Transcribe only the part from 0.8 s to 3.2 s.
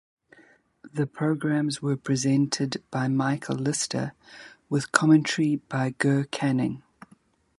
The programmes were presented by